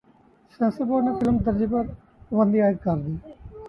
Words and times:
censor 0.53 0.83
board 0.87 1.03
نے 1.05 1.11
فلم 1.19 1.35
درج 1.45 1.61
پر 1.71 1.83
پابندی 2.29 2.59
عائد 2.61 2.77
کر 2.83 2.97
دی 3.03 3.13